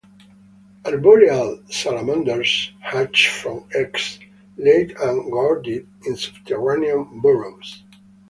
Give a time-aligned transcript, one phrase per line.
[0.83, 4.17] Arboreal Salamanders hatch from eggs
[4.57, 7.83] laid and guarded in subterranean burrows.